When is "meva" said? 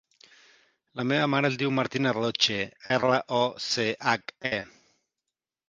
1.11-1.27